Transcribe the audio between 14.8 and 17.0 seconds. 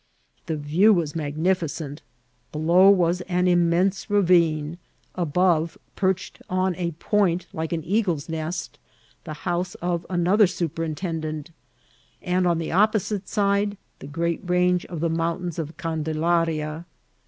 of the mountains of Candelaria.